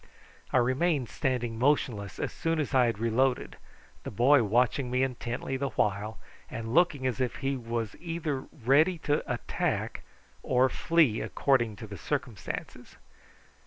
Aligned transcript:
I 0.51 0.57
remained 0.57 1.09
standing 1.09 1.59
motionless 1.59 2.17
as 2.17 2.33
soon 2.33 2.59
as 2.59 2.73
I 2.73 2.87
had 2.87 2.97
reloaded, 2.97 3.57
the 4.01 4.09
boy 4.09 4.41
watching 4.41 4.89
me 4.89 5.03
intently 5.03 5.57
the 5.57 5.69
while 5.69 6.17
and 6.49 6.73
looking 6.73 7.05
as 7.05 7.21
if 7.21 7.35
he 7.35 7.55
was 7.55 7.95
either 7.99 8.45
ready 8.65 8.97
to 8.97 9.21
attack 9.31 10.01
or 10.41 10.69
flee 10.69 11.21
according 11.21 11.75
to 11.75 11.97
circumstances. 11.99 12.97